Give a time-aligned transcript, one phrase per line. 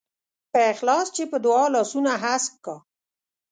[0.51, 2.75] په اخلاص چې په دعا لاسونه هسک کا.